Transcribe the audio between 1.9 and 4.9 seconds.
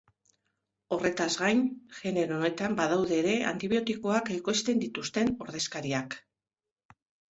genero honetan badaude ere antibiotikoak ekoizten